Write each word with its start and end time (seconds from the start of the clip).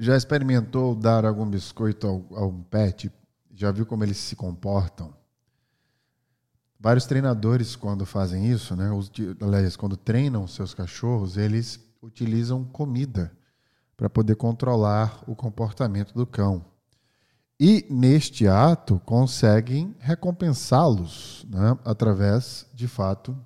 Já 0.00 0.16
experimentou 0.16 0.94
dar 0.94 1.24
algum 1.24 1.44
biscoito 1.44 2.24
a 2.32 2.46
um 2.46 2.62
pet? 2.62 3.10
Já 3.52 3.72
viu 3.72 3.84
como 3.84 4.04
eles 4.04 4.16
se 4.16 4.36
comportam? 4.36 5.12
Vários 6.78 7.04
treinadores, 7.04 7.74
quando 7.74 8.06
fazem 8.06 8.46
isso, 8.46 8.76
né, 8.76 8.92
os, 8.92 9.10
aliás, 9.42 9.74
quando 9.74 9.96
treinam 9.96 10.46
seus 10.46 10.72
cachorros, 10.72 11.36
eles 11.36 11.80
utilizam 12.00 12.64
comida 12.64 13.32
para 13.96 14.08
poder 14.08 14.36
controlar 14.36 15.24
o 15.26 15.34
comportamento 15.34 16.14
do 16.14 16.24
cão. 16.24 16.64
E, 17.58 17.84
neste 17.90 18.46
ato, 18.46 19.00
conseguem 19.04 19.96
recompensá-los 19.98 21.44
né, 21.50 21.76
através, 21.84 22.64
de 22.72 22.86
fato, 22.86 23.36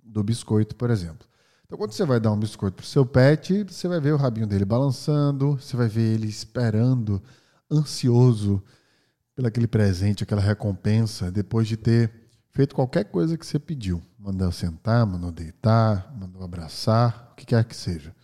do 0.00 0.22
biscoito, 0.22 0.76
por 0.76 0.90
exemplo. 0.90 1.26
Então, 1.72 1.78
quando 1.78 1.92
você 1.92 2.04
vai 2.04 2.20
dar 2.20 2.30
um 2.30 2.38
biscoito 2.38 2.76
para 2.76 2.84
o 2.84 2.86
seu 2.86 3.06
pet, 3.06 3.64
você 3.64 3.88
vai 3.88 3.98
ver 3.98 4.12
o 4.12 4.18
rabinho 4.18 4.46
dele 4.46 4.62
balançando, 4.62 5.52
você 5.52 5.74
vai 5.74 5.88
ver 5.88 6.02
ele 6.02 6.28
esperando, 6.28 7.22
ansioso 7.70 8.62
pelo 9.34 9.48
aquele 9.48 9.66
presente, 9.66 10.22
aquela 10.22 10.42
recompensa, 10.42 11.32
depois 11.32 11.66
de 11.66 11.78
ter 11.78 12.12
feito 12.50 12.74
qualquer 12.74 13.04
coisa 13.04 13.38
que 13.38 13.46
você 13.46 13.58
pediu. 13.58 14.02
Mandou 14.18 14.52
sentar, 14.52 15.06
mandou 15.06 15.32
deitar, 15.32 16.14
mandou 16.14 16.42
abraçar, 16.42 17.30
o 17.32 17.36
que 17.36 17.46
quer 17.46 17.64
que 17.64 17.74
seja. 17.74 18.14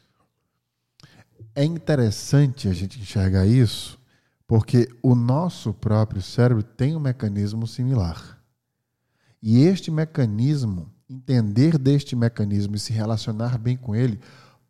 É 1.55 1.65
interessante 1.65 2.69
a 2.69 2.74
gente 2.74 3.01
enxergar 3.01 3.46
isso, 3.46 3.99
porque 4.46 4.91
o 5.02 5.15
nosso 5.15 5.73
próprio 5.73 6.21
cérebro 6.21 6.62
tem 6.62 6.95
um 6.95 7.01
mecanismo 7.01 7.66
similar. 7.66 8.38
E 9.43 9.62
este 9.62 9.91
mecanismo, 9.91 10.93
entender 11.09 11.79
deste 11.79 12.15
mecanismo 12.15 12.77
e 12.77 12.79
se 12.79 12.93
relacionar 12.93 13.59
bem 13.59 13.77
com 13.77 13.95
ele, 13.95 14.21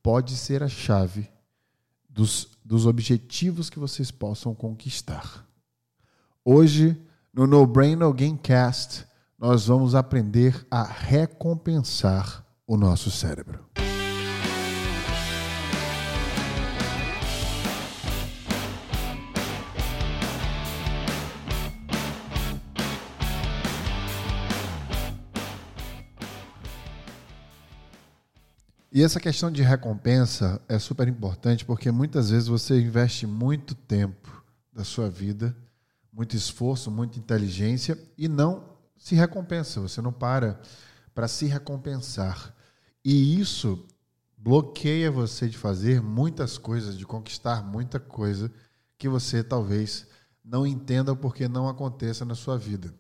pode 0.03 0.37
ser 0.37 0.63
a 0.63 0.69
chave 0.69 1.29
dos, 2.09 2.49
dos 2.65 2.87
objetivos 2.87 3.69
que 3.69 3.79
vocês 3.79 4.11
possam 4.11 4.55
conquistar. 4.55 5.45
Hoje, 6.45 6.97
no 7.33 7.47
No 7.47 7.67
Brain 7.67 7.97
No 7.97 8.13
Game 8.13 8.39
Cast, 8.39 9.07
nós 9.39 9.67
vamos 9.67 9.95
aprender 9.95 10.67
a 10.71 10.83
recompensar 10.83 12.45
o 12.67 12.77
nosso 12.77 13.11
cérebro. 13.11 13.65
E 28.91 29.03
essa 29.03 29.21
questão 29.21 29.51
de 29.51 29.63
recompensa 29.63 30.61
é 30.67 30.79
super 30.79 31.07
importante 31.07 31.63
porque 31.65 31.91
muitas 31.91 32.31
vezes 32.31 32.49
você 32.49 32.81
investe 32.81 33.27
muito 33.27 33.75
tempo 33.75 34.43
da 34.73 34.83
sua 34.83 35.11
vida, 35.11 35.55
muito 36.11 36.35
esforço, 36.35 36.91
muita 36.91 37.19
inteligência 37.19 37.99
e 38.17 38.29
não 38.29 38.77
se 38.97 39.15
recompensa, 39.15 39.81
você 39.81 40.01
não 40.01 40.13
para 40.13 40.61
para 41.15 41.29
se 41.29 41.47
recompensar. 41.47 42.55
E 43.05 43.39
isso 43.39 43.87
bloqueia 44.39 45.11
você 45.11 45.49
de 45.49 45.59
fazer 45.59 46.01
muitas 46.01 46.57
coisas, 46.57 46.97
de 46.97 47.05
conquistar 47.05 47.63
muita 47.63 48.01
coisa 48.01 48.51
que 48.97 49.09
você 49.09 49.43
talvez 49.43 50.07
não 50.43 50.67
entenda 50.67 51.15
porque 51.15 51.47
não 51.47 51.69
aconteça 51.69 52.25
na 52.25 52.35
sua 52.35 52.57
vida. 52.57 52.95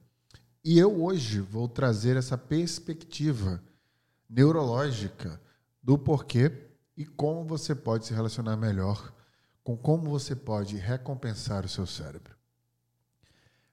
E 0.62 0.78
eu 0.78 1.03
hoje 1.03 1.41
vou 1.41 1.66
trazer 1.66 2.16
essa 2.16 2.36
perspectiva 2.36 3.62
neurológica 4.28 5.41
do 5.89 5.97
porquê 5.97 6.53
e 6.94 7.06
como 7.06 7.47
você 7.47 7.75
pode 7.75 8.05
se 8.05 8.12
relacionar 8.12 8.58
melhor 8.58 9.11
com 9.64 9.75
como 9.75 10.11
você 10.11 10.36
pode 10.36 10.77
recompensar 10.77 11.64
o 11.64 11.69
seu 11.69 11.86
cérebro. 11.86 12.36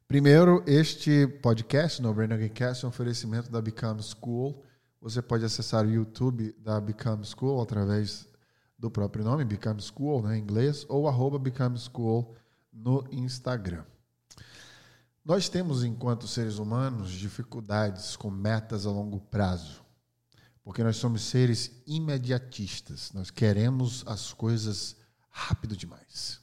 Primeiro, 0.07 0.63
este 0.65 1.27
podcast, 1.27 2.01
no 2.01 2.13
Brain 2.13 2.47
Cast, 2.47 2.85
é 2.85 2.87
um 2.87 2.89
oferecimento 2.89 3.51
da 3.51 3.61
Become 3.61 4.01
School. 4.01 4.63
Você 5.01 5.21
pode 5.21 5.43
acessar 5.43 5.85
o 5.85 5.91
YouTube 5.91 6.55
da 6.57 6.79
Become 6.79 7.25
School 7.25 7.61
através 7.61 8.25
do 8.79 8.89
próprio 8.89 9.25
nome, 9.25 9.43
Become 9.43 9.81
School, 9.81 10.23
né, 10.23 10.37
em 10.37 10.41
inglês, 10.41 10.85
ou 10.87 11.09
arroba 11.09 11.37
Become 11.37 11.77
School 11.77 12.33
no 12.71 13.05
Instagram. 13.11 13.83
Nós 15.25 15.49
temos, 15.49 15.83
enquanto 15.83 16.29
seres 16.29 16.59
humanos, 16.59 17.11
dificuldades 17.11 18.15
com 18.15 18.31
metas 18.31 18.85
a 18.85 18.89
longo 18.89 19.19
prazo, 19.19 19.84
porque 20.65 20.83
nós 20.83 20.97
somos 20.97 21.21
seres 21.21 21.71
imediatistas. 21.85 23.13
Nós 23.13 23.29
queremos 23.29 24.03
as 24.07 24.33
coisas 24.33 24.95
rápido 25.29 25.77
demais. 25.77 26.41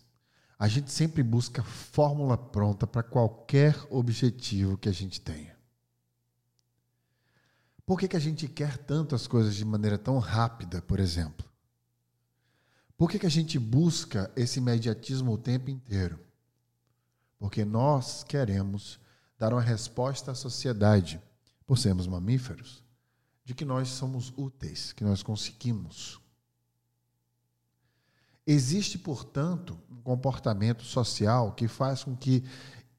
A 0.56 0.68
gente 0.68 0.92
sempre 0.92 1.24
busca 1.24 1.64
fórmula 1.64 2.38
pronta 2.38 2.86
para 2.86 3.02
qualquer 3.02 3.76
objetivo 3.90 4.78
que 4.78 4.88
a 4.88 4.92
gente 4.92 5.20
tenha. 5.20 5.58
Por 7.84 7.98
que, 7.98 8.06
que 8.06 8.16
a 8.16 8.20
gente 8.20 8.46
quer 8.46 8.78
tanto 8.78 9.16
as 9.16 9.26
coisas 9.26 9.56
de 9.56 9.64
maneira 9.64 9.98
tão 9.98 10.20
rápida, 10.20 10.80
por 10.80 11.00
exemplo? 11.00 11.44
Por 12.96 13.10
que, 13.10 13.18
que 13.18 13.26
a 13.26 13.30
gente 13.30 13.58
busca 13.58 14.30
esse 14.36 14.60
imediatismo 14.60 15.32
o 15.32 15.38
tempo 15.38 15.68
inteiro? 15.68 16.20
Porque 17.40 17.64
nós 17.64 18.22
queremos 18.22 19.00
dar 19.36 19.52
uma 19.52 19.60
resposta 19.60 20.30
à 20.30 20.34
sociedade, 20.36 21.20
por 21.66 21.76
sermos 21.76 22.06
mamíferos, 22.06 22.81
de 23.44 23.54
que 23.54 23.64
nós 23.64 23.88
somos 23.88 24.32
úteis, 24.36 24.92
que 24.92 25.04
nós 25.04 25.22
conseguimos. 25.22 26.20
Existe, 28.46 28.98
portanto, 28.98 29.78
um 29.90 30.00
comportamento 30.02 30.82
social 30.82 31.52
que 31.52 31.68
faz 31.68 32.04
com 32.04 32.16
que 32.16 32.44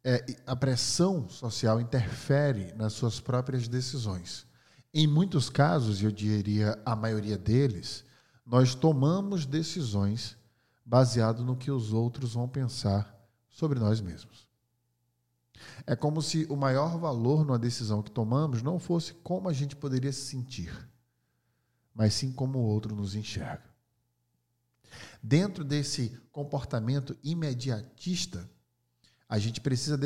é, 0.03 0.25
a 0.45 0.55
pressão 0.55 1.29
social 1.29 1.79
interfere 1.79 2.73
nas 2.73 2.93
suas 2.93 3.19
próprias 3.19 3.67
decisões. 3.67 4.45
Em 4.93 5.07
muitos 5.07 5.49
casos, 5.49 6.01
eu 6.01 6.11
diria 6.11 6.79
a 6.85 6.95
maioria 6.95 7.37
deles, 7.37 8.05
nós 8.45 8.75
tomamos 8.75 9.45
decisões 9.45 10.37
baseado 10.85 11.43
no 11.43 11.55
que 11.55 11.71
os 11.71 11.93
outros 11.93 12.33
vão 12.33 12.47
pensar 12.47 13.17
sobre 13.49 13.79
nós 13.79 14.01
mesmos. 14.01 14.47
É 15.85 15.95
como 15.95 16.21
se 16.21 16.45
o 16.49 16.55
maior 16.55 16.97
valor 16.97 17.45
numa 17.45 17.59
decisão 17.59 18.01
que 18.01 18.11
tomamos 18.11 18.61
não 18.61 18.79
fosse 18.79 19.13
como 19.15 19.49
a 19.49 19.53
gente 19.53 19.75
poderia 19.75 20.11
se 20.11 20.21
sentir, 20.21 20.71
mas 21.93 22.13
sim 22.13 22.31
como 22.31 22.59
o 22.59 22.65
outro 22.65 22.95
nos 22.95 23.15
enxerga. 23.15 23.73
Dentro 25.21 25.63
desse 25.63 26.17
comportamento 26.31 27.17
imediatista, 27.23 28.49
a 29.27 29.39
gente 29.39 29.61
precisa 29.61 29.97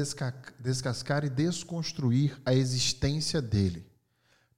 descascar 0.59 1.25
e 1.25 1.29
desconstruir 1.29 2.39
a 2.45 2.53
existência 2.53 3.41
dele, 3.41 3.85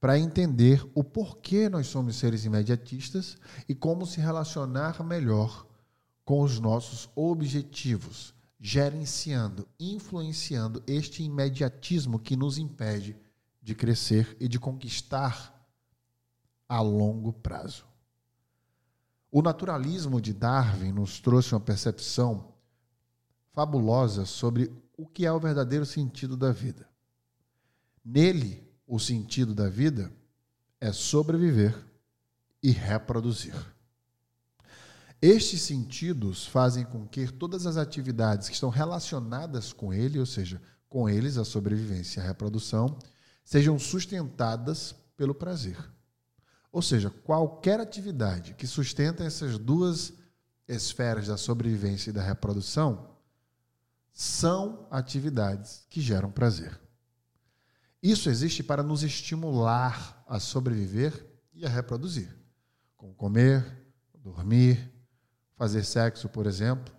para 0.00 0.18
entender 0.18 0.88
o 0.94 1.02
porquê 1.02 1.68
nós 1.68 1.88
somos 1.88 2.16
seres 2.16 2.44
imediatistas 2.44 3.36
e 3.68 3.74
como 3.74 4.06
se 4.06 4.20
relacionar 4.20 5.02
melhor 5.02 5.66
com 6.24 6.42
os 6.42 6.60
nossos 6.60 7.10
objetivos, 7.16 8.32
gerenciando, 8.60 9.66
influenciando 9.78 10.82
este 10.86 11.22
imediatismo 11.22 12.18
que 12.18 12.36
nos 12.36 12.58
impede 12.58 13.16
de 13.62 13.74
crescer 13.74 14.36
e 14.38 14.46
de 14.46 14.58
conquistar 14.58 15.56
a 16.68 16.80
longo 16.82 17.32
prazo. 17.32 17.86
O 19.32 19.40
naturalismo 19.40 20.20
de 20.20 20.34
Darwin 20.34 20.92
nos 20.92 21.20
trouxe 21.20 21.54
uma 21.54 21.60
percepção 21.60 22.52
fabulosa 23.52 24.26
sobre 24.26 24.70
o 24.96 25.06
que 25.06 25.24
é 25.24 25.32
o 25.32 25.40
verdadeiro 25.40 25.86
sentido 25.86 26.36
da 26.36 26.52
vida. 26.52 26.88
Nele, 28.04 28.68
o 28.86 28.98
sentido 28.98 29.54
da 29.54 29.68
vida 29.68 30.12
é 30.80 30.92
sobreviver 30.92 31.74
e 32.62 32.70
reproduzir. 32.70 33.54
Estes 35.22 35.60
sentidos 35.62 36.46
fazem 36.46 36.84
com 36.84 37.06
que 37.06 37.30
todas 37.30 37.66
as 37.66 37.76
atividades 37.76 38.48
que 38.48 38.54
estão 38.54 38.70
relacionadas 38.70 39.72
com 39.72 39.92
ele, 39.92 40.18
ou 40.18 40.24
seja, 40.24 40.60
com 40.88 41.08
eles, 41.08 41.36
a 41.36 41.44
sobrevivência 41.44 42.20
e 42.20 42.22
a 42.22 42.26
reprodução, 42.26 42.98
sejam 43.44 43.78
sustentadas 43.78 44.94
pelo 45.16 45.34
prazer. 45.34 45.76
Ou 46.72 46.80
seja, 46.80 47.10
qualquer 47.10 47.80
atividade 47.80 48.54
que 48.54 48.66
sustenta 48.66 49.22
essas 49.22 49.58
duas 49.58 50.14
esferas 50.66 51.26
da 51.26 51.36
sobrevivência 51.36 52.10
e 52.10 52.12
da 52.12 52.22
reprodução 52.22 53.10
são 54.12 54.86
atividades 54.90 55.84
que 55.90 56.00
geram 56.00 56.30
prazer. 56.30 56.80
Isso 58.02 58.30
existe 58.30 58.62
para 58.62 58.82
nos 58.82 59.02
estimular 59.02 60.24
a 60.26 60.40
sobreviver 60.40 61.26
e 61.52 61.66
a 61.66 61.68
reproduzir, 61.68 62.34
como 62.96 63.14
comer, 63.14 63.64
dormir, 64.14 64.90
fazer 65.60 65.84
sexo, 65.84 66.26
por 66.26 66.46
exemplo. 66.46 66.90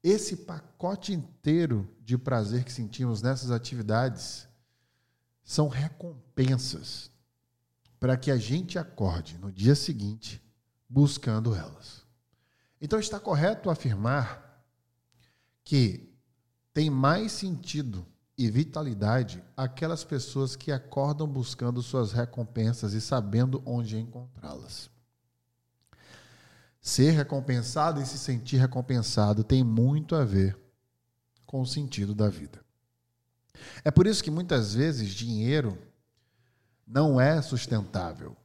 Esse 0.00 0.36
pacote 0.36 1.12
inteiro 1.12 1.92
de 2.00 2.16
prazer 2.16 2.62
que 2.62 2.72
sentimos 2.72 3.20
nessas 3.20 3.50
atividades 3.50 4.46
são 5.42 5.66
recompensas 5.66 7.10
para 7.98 8.16
que 8.16 8.30
a 8.30 8.36
gente 8.36 8.78
acorde 8.78 9.38
no 9.38 9.50
dia 9.50 9.74
seguinte 9.74 10.40
buscando 10.88 11.52
elas. 11.52 12.06
Então 12.80 13.00
está 13.00 13.18
correto 13.18 13.70
afirmar 13.70 14.64
que 15.64 16.16
tem 16.72 16.88
mais 16.88 17.32
sentido 17.32 18.06
e 18.38 18.48
vitalidade 18.48 19.42
aquelas 19.56 20.04
pessoas 20.04 20.54
que 20.54 20.70
acordam 20.70 21.26
buscando 21.26 21.82
suas 21.82 22.12
recompensas 22.12 22.92
e 22.92 23.00
sabendo 23.00 23.60
onde 23.66 23.98
encontrá-las. 23.98 24.92
Ser 26.82 27.12
recompensado 27.12 28.02
e 28.02 28.04
se 28.04 28.18
sentir 28.18 28.56
recompensado 28.56 29.44
tem 29.44 29.62
muito 29.62 30.16
a 30.16 30.24
ver 30.24 30.58
com 31.46 31.60
o 31.60 31.66
sentido 31.66 32.12
da 32.12 32.28
vida. 32.28 32.60
É 33.84 33.90
por 33.90 34.04
isso 34.04 34.22
que 34.22 34.32
muitas 34.32 34.74
vezes 34.74 35.10
dinheiro 35.10 35.78
não 36.84 37.20
é 37.20 37.40
sustentável. 37.40 38.36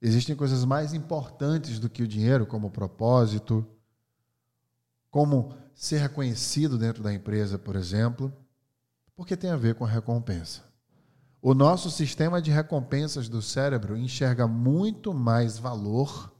Existem 0.00 0.36
coisas 0.36 0.64
mais 0.64 0.94
importantes 0.94 1.80
do 1.80 1.90
que 1.90 2.04
o 2.04 2.08
dinheiro, 2.08 2.46
como 2.46 2.70
propósito, 2.70 3.66
como 5.10 5.56
ser 5.74 5.98
reconhecido 5.98 6.78
dentro 6.78 7.02
da 7.02 7.12
empresa, 7.12 7.58
por 7.58 7.74
exemplo, 7.74 8.32
porque 9.16 9.36
tem 9.36 9.50
a 9.50 9.56
ver 9.56 9.74
com 9.74 9.84
a 9.84 9.88
recompensa. 9.88 10.62
O 11.40 11.52
nosso 11.52 11.90
sistema 11.90 12.40
de 12.40 12.52
recompensas 12.52 13.28
do 13.28 13.42
cérebro 13.42 13.96
enxerga 13.96 14.46
muito 14.46 15.12
mais 15.12 15.58
valor 15.58 16.32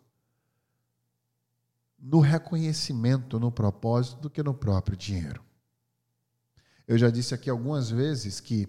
no 2.03 2.19
reconhecimento, 2.19 3.39
no 3.39 3.53
propósito, 3.53 4.23
do 4.23 4.29
que 4.29 4.43
no 4.43 4.53
próprio 4.53 4.97
dinheiro. 4.97 5.41
Eu 6.87 6.99
já 6.99 7.09
disse 7.09 7.33
aqui 7.33 7.49
algumas 7.49 7.89
vezes 7.89 8.41
que 8.41 8.69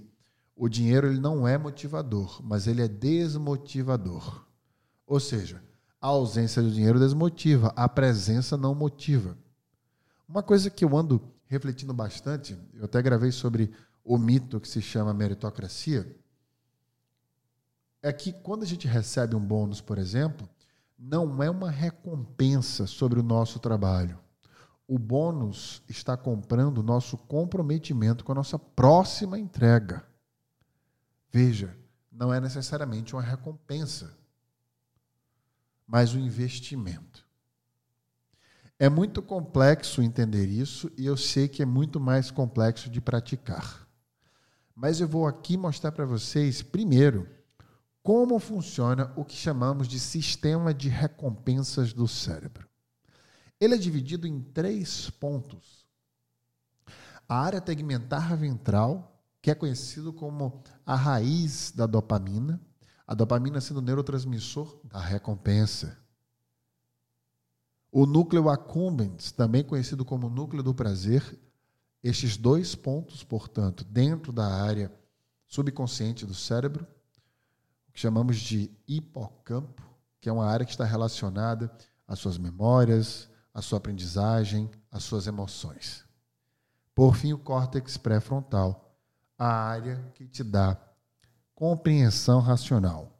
o 0.56 0.70
dinheiro 0.70 1.08
ele 1.08 1.20
não 1.20 1.48
é 1.48 1.58
motivador, 1.58 2.40
mas 2.44 2.68
ele 2.68 2.84
é 2.84 2.88
desmotivador. 2.88 4.46
Ou 5.08 5.20
seja, 5.20 5.64
a 6.00 6.08
ausência 6.08 6.62
do 6.62 6.70
dinheiro 6.70 7.00
desmotiva, 7.00 7.74
a 7.76 7.90
presença 7.90 8.56
não 8.56 8.76
motiva. 8.76 9.36
Uma 10.30 10.44
coisa 10.44 10.70
que 10.70 10.86
eu 10.86 10.96
ando 10.96 11.20
refletindo 11.48 11.94
bastante, 11.94 12.58
eu 12.74 12.86
até 12.86 13.02
gravei 13.02 13.32
sobre 13.32 13.72
o 14.04 14.18
mito 14.18 14.60
que 14.60 14.68
se 14.68 14.82
chama 14.82 15.14
meritocracia, 15.14 16.16
é 18.02 18.12
que 18.14 18.32
quando 18.32 18.64
a 18.64 18.66
gente 18.66 18.88
recebe 18.88 19.36
um 19.36 19.40
bônus, 19.40 19.82
por 19.82 19.98
exemplo, 19.98 20.48
não 21.06 21.44
é 21.44 21.50
uma 21.50 21.70
recompensa 21.70 22.88
sobre 22.88 23.20
o 23.20 23.24
nosso 23.24 23.60
trabalho. 23.60 24.18
O 24.88 24.98
bônus 24.98 25.84
está 25.90 26.16
comprando 26.16 26.78
o 26.78 26.84
nosso 26.84 27.18
comprometimento 27.18 28.24
com 28.24 28.32
a 28.32 28.36
nossa 28.36 28.58
próxima 28.58 29.38
entrega. 29.38 30.06
Veja, 31.30 31.78
não 32.10 32.34
é 32.34 32.40
necessariamente 32.40 33.14
uma 33.14 33.22
recompensa, 33.22 34.18
mas 35.86 36.14
um 36.14 36.20
investimento. 36.20 37.28
É 38.80 38.88
muito 38.88 39.22
complexo 39.22 40.02
entender 40.02 40.48
isso 40.48 40.90
e 40.98 41.06
eu 41.06 41.18
sei 41.18 41.50
que 41.50 41.62
é 41.62 41.66
muito 41.66 42.00
mais 42.00 42.32
complexo 42.32 42.90
de 42.90 43.02
praticar. 43.02 43.86
Mas 44.74 45.02
eu 45.02 45.08
vou 45.08 45.28
aqui 45.28 45.58
mostrar 45.58 45.92
para 45.92 46.06
vocês, 46.06 46.62
primeiro, 46.62 47.28
como 48.04 48.38
funciona 48.38 49.14
o 49.16 49.24
que 49.24 49.34
chamamos 49.34 49.88
de 49.88 49.98
sistema 49.98 50.74
de 50.74 50.90
recompensas 50.90 51.94
do 51.94 52.06
cérebro. 52.06 52.68
Ele 53.58 53.76
é 53.76 53.78
dividido 53.78 54.28
em 54.28 54.42
três 54.42 55.10
pontos. 55.10 55.88
A 57.28 57.40
área 57.40 57.62
tegmentar 57.62 58.36
ventral, 58.36 59.26
que 59.42 59.50
é 59.50 59.56
conhecido 59.56 60.12
como 60.12 60.62
a 60.86 60.96
raiz 60.96 61.72
da 61.72 61.86
dopamina, 61.86 62.62
a 63.08 63.16
dopamina 63.16 63.62
sendo 63.62 63.78
o 63.78 63.82
neurotransmissor 63.82 64.82
da 64.84 65.00
recompensa. 65.00 65.98
O 67.90 68.06
núcleo 68.06 68.50
accumbens, 68.50 69.32
também 69.32 69.64
conhecido 69.64 70.04
como 70.04 70.30
núcleo 70.30 70.62
do 70.62 70.74
prazer, 70.74 71.40
estes 72.04 72.36
dois 72.36 72.76
pontos, 72.76 73.24
portanto, 73.24 73.86
dentro 73.86 74.34
da 74.34 74.46
área 74.46 74.92
subconsciente 75.48 76.26
do 76.26 76.34
cérebro, 76.34 76.86
que 77.94 78.00
chamamos 78.00 78.38
de 78.38 78.72
hipocampo, 78.88 79.82
que 80.20 80.28
é 80.28 80.32
uma 80.32 80.48
área 80.48 80.66
que 80.66 80.72
está 80.72 80.84
relacionada 80.84 81.72
às 82.08 82.20
suas 82.20 82.38
memórias, 82.38 83.30
à 83.54 83.62
sua 83.62 83.78
aprendizagem, 83.78 84.70
às 84.92 85.04
suas 85.04 85.28
emoções. 85.28 86.04
Por 86.96 87.16
fim, 87.16 87.34
o 87.34 87.38
córtex 87.38 87.98
pré-frontal, 87.98 88.98
a 89.38 89.48
área 89.48 90.04
que 90.16 90.26
te 90.26 90.44
dá 90.44 90.78
compreensão 91.54 92.40
racional, 92.40 93.12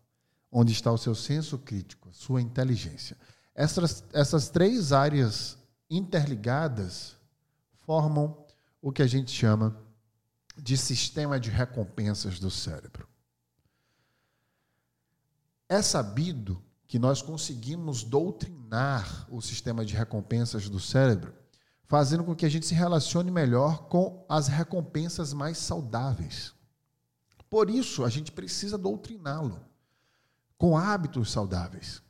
onde 0.52 0.72
está 0.72 0.92
o 0.92 0.98
seu 0.98 1.14
senso 1.14 1.58
crítico, 1.58 2.10
a 2.10 2.14
sua 2.14 2.42
inteligência. 2.42 3.16
Essas, 3.56 4.04
essas 4.12 4.50
três 4.50 4.92
áreas 4.92 5.58
interligadas 5.90 7.16
formam 7.82 8.44
o 8.82 8.92
que 8.92 9.02
a 9.02 9.08
gente 9.08 9.32
chama 9.32 9.78
de 10.58 10.78
sistema 10.78 11.40
de 11.40 11.50
recompensas 11.50 12.40
do 12.40 12.50
cérebro. 12.50 13.08
É 15.74 15.82
sabido 15.82 16.62
que 16.86 17.00
nós 17.00 17.24
conseguimos 17.24 18.04
doutrinar 18.04 19.26
o 19.28 19.42
sistema 19.42 19.84
de 19.84 19.96
recompensas 19.96 20.70
do 20.70 20.80
cérebro, 20.80 21.34
fazendo 21.86 22.24
com 22.24 22.36
que 22.36 22.46
a 22.46 22.50
gente 22.50 22.68
se 22.68 22.76
relacione 22.76 23.32
melhor 23.32 23.88
com 23.88 24.24
as 24.30 24.48
recompensas 24.48 25.34
mais 25.34 25.58
saudáveis. 25.58 26.54
Por 27.50 27.72
isso, 27.72 28.06
a 28.06 28.10
gente 28.10 28.32
precisa 28.32 28.78
doutriná-lo 28.78 29.60
com 30.60 30.78
hábitos 30.78 31.32
saudáveis. 31.32 32.04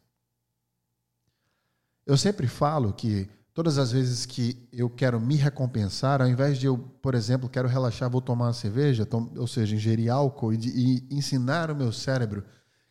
Eu 2.05 2.17
sempre 2.17 2.47
falo 2.47 2.91
que 2.91 3.29
todas 3.53 3.77
as 3.77 3.93
vezes 3.93 4.25
que 4.25 4.67
eu 4.73 4.89
quero 4.89 5.21
me 5.21 5.37
recompensar, 5.37 6.21
ao 6.21 6.27
invés 6.27 6.57
de 6.57 6.65
eu, 6.65 6.77
por 6.77 7.15
exemplo, 7.15 7.47
quero 7.47 7.69
relaxar, 7.69 8.09
vou 8.09 8.19
tomar 8.19 8.47
uma 8.47 8.53
cerveja, 8.53 9.07
ou 9.37 9.47
seja, 9.47 9.73
ingerir 9.73 10.11
álcool 10.11 10.51
e, 10.51 10.57
e 10.57 11.07
ensinar 11.09 11.71
o 11.71 11.75
meu 11.77 11.93
cérebro 11.93 12.43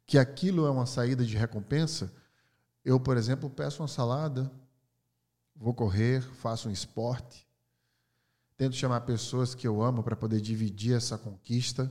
que 0.07 0.19
aquilo 0.19 0.67
é 0.67 0.71
uma 0.71 0.87
saída 0.87 1.25
de 1.25 1.37
recompensa, 1.37 2.13
eu, 2.85 2.99
por 2.99 3.17
exemplo, 3.17 3.49
peço 3.49 3.83
uma 3.83 3.89
salada, 3.89 4.51
vou 5.55 5.73
correr, 5.73 6.23
faço 6.23 6.69
um 6.69 6.73
esporte, 6.73 7.47
tento 8.57 8.77
chamar 8.77 9.03
pessoas 9.03 9.55
que 9.55 9.67
eu 9.67 9.83
amo 9.83 10.03
para 10.03 10.17
poder 10.17 10.41
dividir 10.41 10.97
essa 10.97 11.17
conquista, 11.17 11.91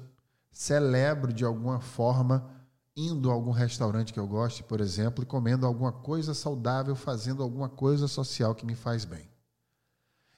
celebro 0.52 1.32
de 1.32 1.46
alguma 1.46 1.80
forma 1.80 2.50
indo 2.96 3.30
a 3.30 3.34
algum 3.34 3.52
restaurante 3.52 4.12
que 4.12 4.20
eu 4.20 4.28
goste, 4.28 4.64
por 4.64 4.82
exemplo, 4.82 5.24
e 5.24 5.26
comendo 5.26 5.66
alguma 5.66 5.92
coisa 5.92 6.34
saudável, 6.34 6.96
fazendo 6.96 7.42
alguma 7.42 7.70
coisa 7.70 8.08
social 8.08 8.54
que 8.54 8.66
me 8.66 8.76
faz 8.76 9.06
bem. 9.06 9.30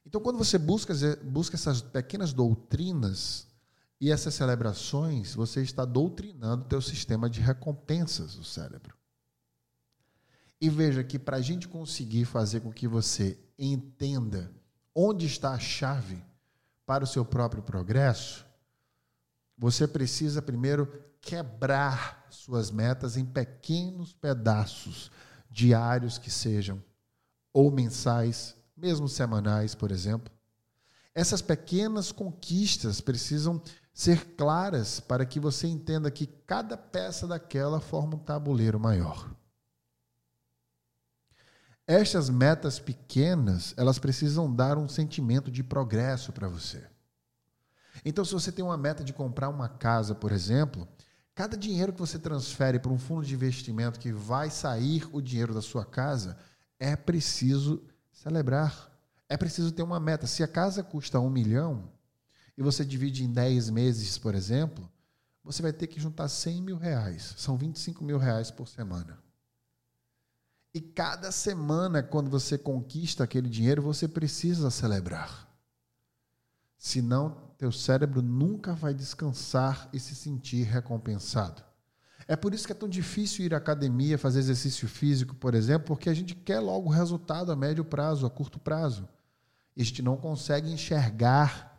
Então, 0.06 0.22
quando 0.22 0.38
você 0.38 0.58
busca, 0.58 0.94
busca 1.24 1.56
essas 1.56 1.82
pequenas 1.82 2.34
doutrinas 2.34 3.48
e 4.00 4.12
essas 4.12 4.34
celebrações, 4.34 5.34
você 5.34 5.62
está 5.62 5.86
doutrinando 5.86 6.64
o 6.64 6.68
teu 6.68 6.82
sistema 6.82 7.30
de 7.30 7.40
recompensas 7.40 8.36
do 8.36 8.44
cérebro. 8.44 8.96
E 10.60 10.70
veja 10.70 11.04
que 11.04 11.20
para 11.20 11.38
a 11.38 11.42
gente 11.42 11.68
conseguir 11.68 12.26
fazer 12.26 12.62
com 12.62 12.72
que 12.72 12.88
você 12.88 13.38
entenda 13.58 14.52
onde 14.96 15.26
está 15.26 15.52
a 15.52 15.60
chave 15.60 16.24
para 16.86 17.04
o 17.04 17.08
seu 17.08 17.26
próprio 17.26 17.64
progresso, 17.64 18.46
você 19.58 19.88
precisa 19.88 20.42
primeiro 20.42 21.04
quebrar 21.22 22.28
suas 22.30 22.72
metas 22.72 23.16
em 23.16 23.26
pequenos 23.26 24.14
pedaços 24.14 25.12
diários 25.50 26.18
que 26.18 26.32
sejam, 26.32 26.84
ou 27.54 27.72
mensais, 27.72 28.56
mesmo 28.76 29.08
semanais, 29.08 29.76
por 29.76 29.92
exemplo. 29.92 30.34
Essas 31.14 31.42
pequenas 31.42 32.12
conquistas 32.12 33.00
precisam 33.00 33.62
ser 33.94 34.36
claras 34.36 35.00
para 35.00 35.26
que 35.26 35.40
você 35.40 35.68
entenda 35.68 36.10
que 36.10 36.26
cada 36.26 36.76
peça 36.76 37.28
daquela 37.28 37.80
forma 37.80 38.16
um 38.16 38.20
tabuleiro 38.20 38.80
maior. 38.80 39.30
Estas 41.86 42.30
metas 42.30 42.80
pequenas, 42.80 43.74
elas 43.78 44.00
precisam 44.00 44.54
dar 44.54 44.78
um 44.78 44.88
sentimento 44.88 45.52
de 45.52 45.64
progresso 45.64 46.32
para 46.32 46.48
você. 46.48 46.84
Então, 48.04 48.26
se 48.26 48.34
você 48.34 48.52
tem 48.52 48.64
uma 48.64 48.78
meta 48.78 49.04
de 49.04 49.14
comprar 49.14 49.50
uma 49.50 49.70
casa, 49.70 50.16
por 50.16 50.32
exemplo, 50.32 50.88
cada 51.36 51.56
dinheiro 51.56 51.94
que 51.94 52.00
você 52.00 52.18
transfere 52.18 52.80
para 52.80 52.92
um 52.92 52.98
fundo 52.98 53.26
de 53.26 53.36
investimento 53.36 54.00
que 54.00 54.12
vai 54.12 54.50
sair 54.50 55.08
o 55.12 55.22
dinheiro 55.22 55.54
da 55.54 55.62
sua 55.62 55.86
casa, 55.86 56.38
é 56.80 56.96
preciso 56.96 57.84
celebrar. 58.12 58.92
É 59.30 59.38
preciso 59.38 59.72
ter 59.72 59.84
uma 59.84 60.00
meta. 60.00 60.26
Se 60.26 60.42
a 60.42 60.48
casa 60.48 60.84
custa 60.84 61.20
um 61.20 61.30
milhão, 61.30 61.92
e 62.58 62.62
você 62.62 62.86
divide 62.86 63.24
em 63.24 63.32
10 63.32 63.70
meses, 63.70 64.18
por 64.18 64.36
exemplo, 64.36 64.90
você 65.44 65.62
vai 65.62 65.74
ter 65.74 65.88
que 65.88 66.00
juntar 66.00 66.28
100 66.28 66.62
mil 66.62 66.78
reais. 66.78 67.34
São 67.38 67.58
25 67.58 68.04
mil 68.04 68.18
reais 68.18 68.50
por 68.50 68.68
semana. 68.68 69.20
E 70.74 70.82
cada 70.82 71.32
semana, 71.32 72.02
quando 72.02 72.30
você 72.30 72.58
conquista 72.58 73.24
aquele 73.24 73.50
dinheiro, 73.50 73.82
você 73.82 74.08
precisa 74.08 74.72
celebrar. 74.72 75.48
Senão, 76.78 77.52
teu 77.58 77.72
cérebro 77.72 78.22
nunca 78.22 78.74
vai 78.74 78.94
descansar 78.94 79.90
e 79.94 80.00
se 80.00 80.16
sentir 80.16 80.64
recompensado. 80.64 81.64
É 82.28 82.36
por 82.36 82.54
isso 82.54 82.66
que 82.66 82.72
é 82.72 82.76
tão 82.76 82.90
difícil 82.90 83.46
ir 83.46 83.54
à 83.54 83.58
academia, 83.58 84.18
fazer 84.18 84.40
exercício 84.40 84.88
físico, 84.88 85.36
por 85.36 85.54
exemplo, 85.54 85.88
porque 85.88 86.10
a 86.10 86.14
gente 86.14 86.34
quer 86.34 86.60
logo 86.60 86.90
resultado 86.90 87.52
a 87.52 87.56
médio 87.56 87.84
prazo, 87.84 88.26
a 88.26 88.30
curto 88.30 88.60
prazo. 88.60 89.08
E 89.76 89.82
a 89.82 89.86
gente 89.86 90.02
não 90.02 90.18
consegue 90.18 90.72
enxergar 90.72 91.73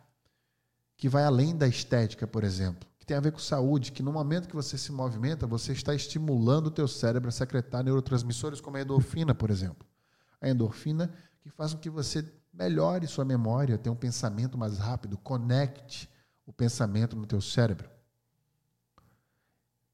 que 0.97 1.09
vai 1.09 1.23
além 1.23 1.55
da 1.55 1.67
estética, 1.67 2.25
por 2.25 2.43
exemplo, 2.43 2.87
que 2.97 3.05
tem 3.05 3.17
a 3.17 3.19
ver 3.21 3.31
com 3.31 3.39
saúde, 3.39 3.91
que 3.91 4.01
no 4.01 4.11
momento 4.11 4.47
que 4.47 4.55
você 4.55 4.77
se 4.77 4.91
movimenta, 4.91 5.45
você 5.45 5.73
está 5.73 5.93
estimulando 5.93 6.67
o 6.67 6.71
teu 6.71 6.87
cérebro 6.87 7.29
a 7.29 7.31
secretar 7.31 7.83
neurotransmissores 7.83 8.61
como 8.61 8.77
a 8.77 8.81
endorfina, 8.81 9.35
por 9.35 9.49
exemplo. 9.49 9.87
A 10.41 10.49
endorfina 10.49 11.13
que 11.41 11.49
faz 11.49 11.73
com 11.73 11.79
que 11.79 11.89
você 11.89 12.25
melhore 12.51 13.05
sua 13.05 13.25
memória, 13.25 13.77
tenha 13.77 13.93
um 13.93 13.97
pensamento 13.97 14.57
mais 14.57 14.77
rápido, 14.77 15.17
conecte 15.17 16.09
o 16.45 16.53
pensamento 16.53 17.15
no 17.15 17.25
teu 17.25 17.41
cérebro. 17.41 17.89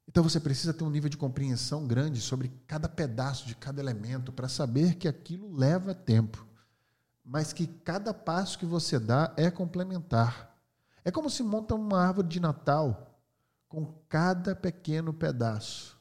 Então 0.06 0.22
você 0.22 0.38
precisa 0.38 0.74
ter 0.74 0.84
um 0.84 0.90
nível 0.90 1.08
de 1.08 1.16
compreensão 1.16 1.86
grande 1.86 2.20
sobre 2.20 2.48
cada 2.66 2.88
pedaço 2.88 3.46
de 3.46 3.54
cada 3.54 3.80
elemento 3.80 4.32
para 4.32 4.48
saber 4.48 4.96
que 4.96 5.08
aquilo 5.08 5.54
leva 5.54 5.94
tempo, 5.94 6.46
mas 7.24 7.52
que 7.52 7.66
cada 7.66 8.12
passo 8.12 8.58
que 8.58 8.66
você 8.66 8.98
dá 8.98 9.32
é 9.36 9.50
complementar. 9.50 10.51
É 11.04 11.10
como 11.10 11.28
se 11.28 11.42
monta 11.42 11.74
uma 11.74 12.00
árvore 12.00 12.28
de 12.28 12.40
Natal 12.40 13.18
com 13.68 13.86
cada 14.08 14.54
pequeno 14.54 15.12
pedaço, 15.12 15.98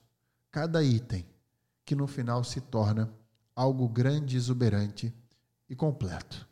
cada 0.52 0.84
item, 0.84 1.26
que 1.86 1.96
no 1.96 2.06
final 2.08 2.44
se 2.44 2.62
torna 2.62 3.12
algo 3.56 3.88
grande, 3.88 4.38
exuberante 4.38 5.14
e 5.70 5.76
completo. 5.76 6.48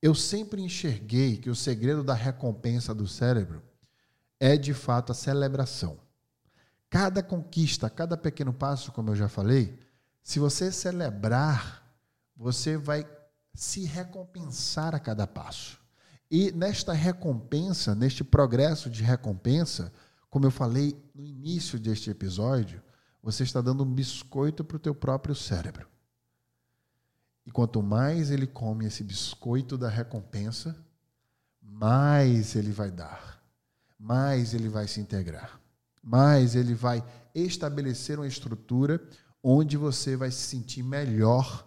Eu 0.00 0.14
sempre 0.14 0.62
enxerguei 0.62 1.36
que 1.36 1.50
o 1.50 1.54
segredo 1.54 2.04
da 2.04 2.14
recompensa 2.14 2.94
do 2.94 3.08
cérebro 3.08 3.62
é 4.38 4.56
de 4.56 4.74
fato 4.74 5.12
a 5.12 5.14
celebração. 5.14 5.98
Cada 6.88 7.22
conquista, 7.22 7.90
cada 7.90 8.16
pequeno 8.16 8.52
passo, 8.52 8.92
como 8.92 9.10
eu 9.10 9.16
já 9.16 9.28
falei, 9.28 9.78
se 10.22 10.38
você 10.38 10.70
celebrar, 10.70 11.82
você 12.36 12.76
vai 12.76 13.06
se 13.52 13.84
recompensar 13.84 14.94
a 14.94 15.00
cada 15.00 15.26
passo. 15.26 15.83
E 16.36 16.50
nesta 16.50 16.92
recompensa, 16.92 17.94
neste 17.94 18.24
progresso 18.24 18.90
de 18.90 19.04
recompensa, 19.04 19.92
como 20.28 20.44
eu 20.44 20.50
falei 20.50 21.00
no 21.14 21.24
início 21.24 21.78
deste 21.78 22.10
episódio, 22.10 22.82
você 23.22 23.44
está 23.44 23.60
dando 23.60 23.84
um 23.84 23.94
biscoito 23.94 24.64
para 24.64 24.76
o 24.76 24.80
teu 24.80 24.96
próprio 24.96 25.32
cérebro. 25.32 25.86
E 27.46 27.52
quanto 27.52 27.80
mais 27.80 28.32
ele 28.32 28.48
come 28.48 28.84
esse 28.84 29.04
biscoito 29.04 29.78
da 29.78 29.88
recompensa, 29.88 30.76
mais 31.62 32.56
ele 32.56 32.72
vai 32.72 32.90
dar, 32.90 33.40
mais 33.96 34.54
ele 34.54 34.68
vai 34.68 34.88
se 34.88 35.00
integrar, 35.00 35.60
mais 36.02 36.56
ele 36.56 36.74
vai 36.74 37.04
estabelecer 37.32 38.18
uma 38.18 38.26
estrutura 38.26 39.00
onde 39.40 39.76
você 39.76 40.16
vai 40.16 40.32
se 40.32 40.48
sentir 40.48 40.82
melhor 40.82 41.64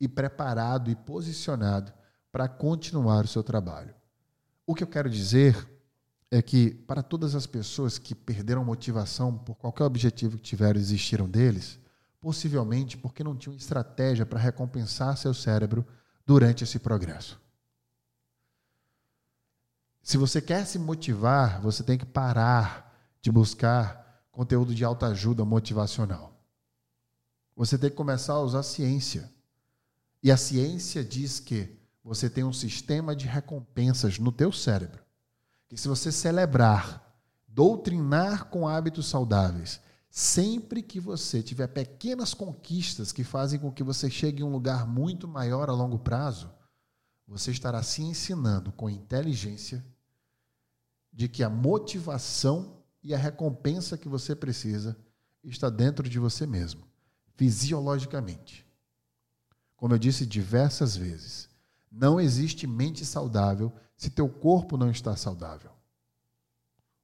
e 0.00 0.08
preparado 0.08 0.90
e 0.90 0.96
posicionado 0.96 1.99
para 2.30 2.48
continuar 2.48 3.24
o 3.24 3.28
seu 3.28 3.42
trabalho. 3.42 3.94
O 4.66 4.74
que 4.74 4.84
eu 4.84 4.88
quero 4.88 5.10
dizer 5.10 5.68
é 6.30 6.40
que, 6.40 6.70
para 6.70 7.02
todas 7.02 7.34
as 7.34 7.46
pessoas 7.46 7.98
que 7.98 8.14
perderam 8.14 8.64
motivação 8.64 9.36
por 9.36 9.56
qualquer 9.56 9.84
objetivo 9.84 10.36
que 10.36 10.42
tiveram 10.44 10.78
existiram 10.78 11.28
deles, 11.28 11.78
possivelmente 12.20 12.96
porque 12.96 13.24
não 13.24 13.36
tinham 13.36 13.56
estratégia 13.56 14.24
para 14.24 14.38
recompensar 14.38 15.16
seu 15.16 15.34
cérebro 15.34 15.84
durante 16.24 16.62
esse 16.62 16.78
progresso. 16.78 17.40
Se 20.02 20.16
você 20.16 20.40
quer 20.40 20.64
se 20.66 20.78
motivar, 20.78 21.60
você 21.60 21.82
tem 21.82 21.98
que 21.98 22.06
parar 22.06 22.96
de 23.20 23.30
buscar 23.30 24.24
conteúdo 24.30 24.74
de 24.74 24.84
autoajuda 24.84 25.44
motivacional. 25.44 26.40
Você 27.56 27.76
tem 27.76 27.90
que 27.90 27.96
começar 27.96 28.34
a 28.34 28.40
usar 28.40 28.60
a 28.60 28.62
ciência. 28.62 29.30
E 30.22 30.30
a 30.30 30.36
ciência 30.36 31.04
diz 31.04 31.40
que 31.40 31.79
você 32.02 32.30
tem 32.30 32.44
um 32.44 32.52
sistema 32.52 33.14
de 33.14 33.26
recompensas 33.26 34.18
no 34.18 34.32
teu 34.32 34.50
cérebro. 34.52 35.04
Que 35.68 35.76
se 35.76 35.86
você 35.86 36.10
celebrar, 36.10 37.14
doutrinar 37.46 38.46
com 38.46 38.66
hábitos 38.66 39.06
saudáveis, 39.06 39.80
sempre 40.10 40.82
que 40.82 40.98
você 40.98 41.42
tiver 41.42 41.68
pequenas 41.68 42.34
conquistas 42.34 43.12
que 43.12 43.22
fazem 43.22 43.60
com 43.60 43.70
que 43.70 43.82
você 43.82 44.10
chegue 44.10 44.42
em 44.42 44.46
um 44.46 44.52
lugar 44.52 44.86
muito 44.86 45.28
maior 45.28 45.68
a 45.68 45.72
longo 45.72 45.98
prazo, 45.98 46.50
você 47.26 47.52
estará 47.52 47.82
se 47.82 48.02
ensinando 48.02 48.72
com 48.72 48.90
inteligência 48.90 49.84
de 51.12 51.28
que 51.28 51.44
a 51.44 51.50
motivação 51.50 52.82
e 53.02 53.14
a 53.14 53.18
recompensa 53.18 53.96
que 53.96 54.08
você 54.08 54.34
precisa 54.34 54.96
está 55.44 55.70
dentro 55.70 56.08
de 56.08 56.18
você 56.18 56.46
mesmo, 56.46 56.86
fisiologicamente. 57.36 58.66
Como 59.76 59.94
eu 59.94 59.98
disse 59.98 60.26
diversas 60.26 60.96
vezes, 60.96 61.49
não 61.90 62.20
existe 62.20 62.66
mente 62.66 63.04
saudável 63.04 63.72
se 63.96 64.10
teu 64.10 64.28
corpo 64.28 64.76
não 64.76 64.90
está 64.90 65.16
saudável. 65.16 65.72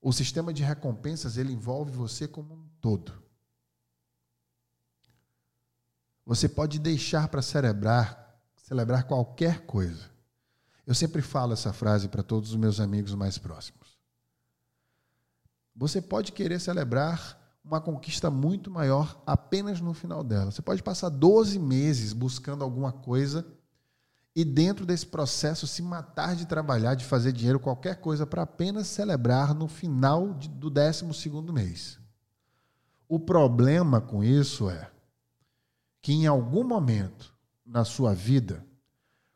O 0.00 0.12
sistema 0.12 0.52
de 0.52 0.62
recompensas 0.62 1.36
ele 1.36 1.52
envolve 1.52 1.90
você 1.90 2.28
como 2.28 2.54
um 2.54 2.68
todo. 2.80 3.12
Você 6.24 6.48
pode 6.48 6.78
deixar 6.78 7.28
para 7.28 7.42
celebrar, 7.42 8.40
celebrar 8.56 9.04
qualquer 9.04 9.66
coisa. 9.66 10.10
Eu 10.86 10.94
sempre 10.94 11.20
falo 11.22 11.52
essa 11.52 11.72
frase 11.72 12.08
para 12.08 12.22
todos 12.22 12.50
os 12.50 12.56
meus 12.56 12.78
amigos 12.78 13.14
mais 13.14 13.38
próximos. 13.38 13.98
Você 15.74 16.00
pode 16.00 16.32
querer 16.32 16.60
celebrar 16.60 17.58
uma 17.64 17.80
conquista 17.80 18.30
muito 18.30 18.70
maior 18.70 19.20
apenas 19.26 19.80
no 19.80 19.92
final 19.92 20.22
dela. 20.22 20.52
Você 20.52 20.62
pode 20.62 20.82
passar 20.82 21.08
12 21.08 21.58
meses 21.58 22.12
buscando 22.12 22.62
alguma 22.62 22.92
coisa 22.92 23.44
e 24.36 24.44
dentro 24.44 24.84
desse 24.84 25.06
processo 25.06 25.66
se 25.66 25.80
matar 25.80 26.36
de 26.36 26.44
trabalhar, 26.44 26.94
de 26.94 27.06
fazer 27.06 27.32
dinheiro, 27.32 27.58
qualquer 27.58 27.96
coisa, 27.96 28.26
para 28.26 28.42
apenas 28.42 28.86
celebrar 28.86 29.54
no 29.54 29.66
final 29.66 30.34
de, 30.34 30.46
do 30.46 30.68
12 30.68 31.06
mês. 31.54 31.98
O 33.08 33.18
problema 33.18 33.98
com 33.98 34.22
isso 34.22 34.68
é 34.68 34.90
que 36.02 36.12
em 36.12 36.26
algum 36.26 36.62
momento 36.62 37.34
na 37.64 37.82
sua 37.82 38.12
vida, 38.12 38.62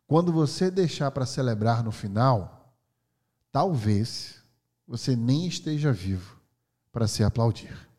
quando 0.06 0.30
você 0.30 0.70
deixar 0.70 1.10
para 1.12 1.24
celebrar 1.24 1.82
no 1.82 1.90
final, 1.90 2.76
talvez 3.50 4.42
você 4.86 5.16
nem 5.16 5.46
esteja 5.46 5.94
vivo 5.94 6.38
para 6.92 7.08
se 7.08 7.24
aplaudir. 7.24 7.89